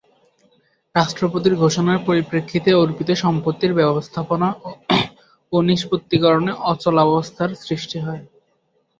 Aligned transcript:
রাষ্ট্রপতির 0.95 1.55
ঘোষণার 1.55 1.99
পরিপ্রেক্ষিতে 2.07 2.69
অর্পিত 2.75 3.09
সম্পত্তির 3.23 3.71
ব্যবস্থাপনা 3.79 4.47
ও 5.53 5.57
নিষ্পত্তিকরণে 5.61 6.51
অচলাবস্থার 6.71 7.51
সৃষ্টি 7.63 7.97
হয়। 8.05 8.23